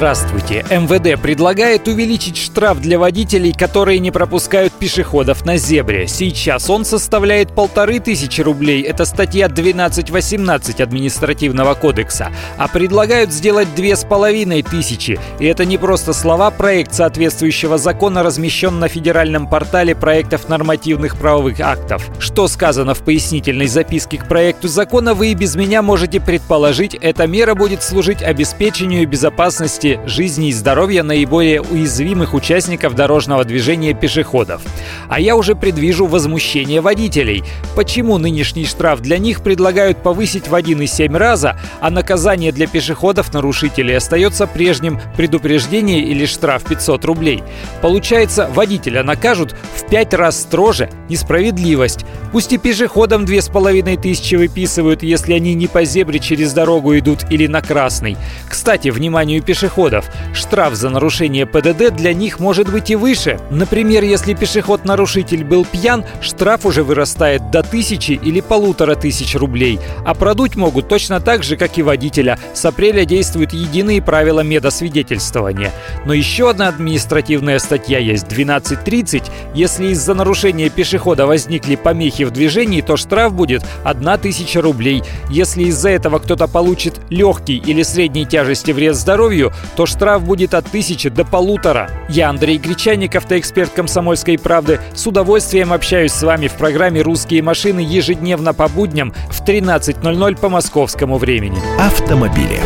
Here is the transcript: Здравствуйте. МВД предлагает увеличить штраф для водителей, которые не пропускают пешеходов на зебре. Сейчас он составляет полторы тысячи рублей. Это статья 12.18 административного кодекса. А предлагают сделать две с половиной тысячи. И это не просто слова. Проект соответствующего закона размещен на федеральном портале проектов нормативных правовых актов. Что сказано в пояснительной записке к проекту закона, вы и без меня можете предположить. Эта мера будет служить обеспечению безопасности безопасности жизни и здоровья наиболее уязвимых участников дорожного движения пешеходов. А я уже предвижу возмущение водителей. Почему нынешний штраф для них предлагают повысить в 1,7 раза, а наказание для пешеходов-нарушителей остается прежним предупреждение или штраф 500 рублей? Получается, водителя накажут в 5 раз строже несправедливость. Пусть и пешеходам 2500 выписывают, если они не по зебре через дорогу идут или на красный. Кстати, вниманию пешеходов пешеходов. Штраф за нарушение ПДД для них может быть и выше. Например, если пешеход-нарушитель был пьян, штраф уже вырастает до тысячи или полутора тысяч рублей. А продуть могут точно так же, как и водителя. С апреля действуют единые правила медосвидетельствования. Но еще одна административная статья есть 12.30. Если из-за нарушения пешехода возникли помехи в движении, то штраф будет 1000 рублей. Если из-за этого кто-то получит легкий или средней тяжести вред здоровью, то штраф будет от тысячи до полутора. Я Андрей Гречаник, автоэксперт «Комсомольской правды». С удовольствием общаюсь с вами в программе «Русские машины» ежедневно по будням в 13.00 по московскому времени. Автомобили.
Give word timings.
Здравствуйте. 0.00 0.64
МВД 0.70 1.20
предлагает 1.20 1.86
увеличить 1.86 2.38
штраф 2.38 2.80
для 2.80 2.98
водителей, 2.98 3.52
которые 3.52 3.98
не 3.98 4.10
пропускают 4.10 4.72
пешеходов 4.72 5.44
на 5.44 5.58
зебре. 5.58 6.08
Сейчас 6.08 6.70
он 6.70 6.86
составляет 6.86 7.54
полторы 7.54 8.00
тысячи 8.00 8.40
рублей. 8.40 8.80
Это 8.80 9.04
статья 9.04 9.48
12.18 9.48 10.82
административного 10.82 11.74
кодекса. 11.74 12.32
А 12.56 12.66
предлагают 12.66 13.30
сделать 13.30 13.74
две 13.74 13.94
с 13.94 14.06
половиной 14.06 14.62
тысячи. 14.62 15.20
И 15.38 15.44
это 15.44 15.66
не 15.66 15.76
просто 15.76 16.14
слова. 16.14 16.50
Проект 16.50 16.94
соответствующего 16.94 17.76
закона 17.76 18.22
размещен 18.22 18.78
на 18.78 18.88
федеральном 18.88 19.50
портале 19.50 19.94
проектов 19.94 20.48
нормативных 20.48 21.18
правовых 21.18 21.60
актов. 21.60 22.08
Что 22.18 22.48
сказано 22.48 22.94
в 22.94 23.00
пояснительной 23.00 23.66
записке 23.66 24.16
к 24.16 24.26
проекту 24.26 24.66
закона, 24.66 25.12
вы 25.12 25.32
и 25.32 25.34
без 25.34 25.56
меня 25.56 25.82
можете 25.82 26.20
предположить. 26.20 26.94
Эта 26.94 27.26
мера 27.26 27.54
будет 27.54 27.82
служить 27.82 28.22
обеспечению 28.22 29.06
безопасности 29.06 29.89
безопасности 29.90 30.00
жизни 30.06 30.48
и 30.48 30.52
здоровья 30.52 31.02
наиболее 31.02 31.62
уязвимых 31.62 32.34
участников 32.34 32.94
дорожного 32.94 33.44
движения 33.44 33.94
пешеходов. 33.94 34.62
А 35.08 35.20
я 35.20 35.36
уже 35.36 35.54
предвижу 35.54 36.06
возмущение 36.06 36.80
водителей. 36.80 37.42
Почему 37.76 38.18
нынешний 38.18 38.66
штраф 38.66 39.00
для 39.00 39.18
них 39.18 39.42
предлагают 39.42 40.02
повысить 40.02 40.48
в 40.48 40.54
1,7 40.54 41.16
раза, 41.16 41.56
а 41.80 41.90
наказание 41.90 42.52
для 42.52 42.66
пешеходов-нарушителей 42.66 43.96
остается 43.96 44.46
прежним 44.46 45.00
предупреждение 45.16 46.00
или 46.00 46.26
штраф 46.26 46.64
500 46.64 47.04
рублей? 47.04 47.42
Получается, 47.82 48.48
водителя 48.54 49.02
накажут 49.02 49.54
в 49.74 49.88
5 49.88 50.14
раз 50.14 50.40
строже 50.40 50.90
несправедливость. 51.08 52.04
Пусть 52.32 52.52
и 52.52 52.58
пешеходам 52.58 53.24
2500 53.24 54.38
выписывают, 54.38 55.02
если 55.02 55.34
они 55.34 55.54
не 55.54 55.66
по 55.66 55.84
зебре 55.84 56.20
через 56.20 56.52
дорогу 56.52 56.96
идут 56.96 57.20
или 57.30 57.46
на 57.46 57.62
красный. 57.62 58.16
Кстати, 58.48 58.88
вниманию 58.88 59.42
пешеходов 59.42 59.69
пешеходов. 59.70 60.06
Штраф 60.34 60.74
за 60.74 60.90
нарушение 60.90 61.46
ПДД 61.46 61.94
для 61.94 62.12
них 62.12 62.40
может 62.40 62.70
быть 62.70 62.90
и 62.90 62.96
выше. 62.96 63.38
Например, 63.50 64.02
если 64.02 64.34
пешеход-нарушитель 64.34 65.44
был 65.44 65.64
пьян, 65.64 66.04
штраф 66.20 66.66
уже 66.66 66.82
вырастает 66.82 67.50
до 67.50 67.62
тысячи 67.62 68.12
или 68.12 68.40
полутора 68.40 68.94
тысяч 68.94 69.34
рублей. 69.36 69.78
А 70.04 70.14
продуть 70.14 70.56
могут 70.56 70.88
точно 70.88 71.20
так 71.20 71.42
же, 71.42 71.56
как 71.56 71.78
и 71.78 71.82
водителя. 71.82 72.38
С 72.54 72.64
апреля 72.64 73.04
действуют 73.04 73.52
единые 73.52 74.02
правила 74.02 74.40
медосвидетельствования. 74.40 75.72
Но 76.04 76.14
еще 76.14 76.50
одна 76.50 76.68
административная 76.68 77.58
статья 77.58 77.98
есть 77.98 78.26
12.30. 78.26 79.22
Если 79.54 79.88
из-за 79.88 80.14
нарушения 80.14 80.68
пешехода 80.68 81.26
возникли 81.26 81.76
помехи 81.76 82.24
в 82.24 82.30
движении, 82.30 82.80
то 82.80 82.96
штраф 82.96 83.32
будет 83.34 83.62
1000 83.84 84.60
рублей. 84.60 85.02
Если 85.30 85.64
из-за 85.64 85.90
этого 85.90 86.18
кто-то 86.18 86.48
получит 86.48 87.00
легкий 87.10 87.56
или 87.56 87.82
средней 87.82 88.26
тяжести 88.26 88.72
вред 88.72 88.96
здоровью, 88.96 89.52
то 89.76 89.86
штраф 89.86 90.24
будет 90.24 90.54
от 90.54 90.66
тысячи 90.66 91.08
до 91.08 91.24
полутора. 91.24 91.90
Я 92.08 92.28
Андрей 92.28 92.58
Гречаник, 92.58 93.16
автоэксперт 93.16 93.70
«Комсомольской 93.72 94.38
правды». 94.38 94.80
С 94.94 95.06
удовольствием 95.06 95.72
общаюсь 95.72 96.12
с 96.12 96.22
вами 96.22 96.48
в 96.48 96.54
программе 96.54 97.02
«Русские 97.02 97.42
машины» 97.42 97.80
ежедневно 97.80 98.54
по 98.54 98.68
будням 98.68 99.12
в 99.30 99.42
13.00 99.42 100.38
по 100.38 100.48
московскому 100.48 101.18
времени. 101.18 101.58
Автомобили. 101.78 102.60